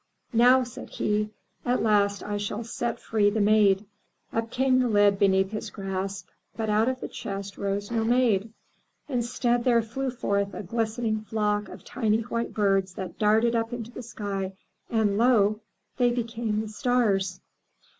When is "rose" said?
7.55-7.91